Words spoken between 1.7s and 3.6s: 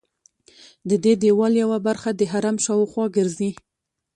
برخه د حرم شاوخوا ګرځي.